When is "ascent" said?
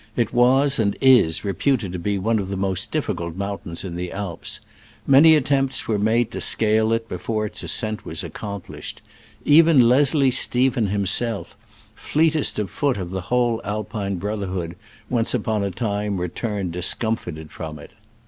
7.61-8.03